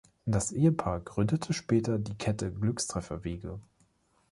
[0.25, 3.59] Das Ehepaar gründete später die Kette „Glückstreffer-Wege“.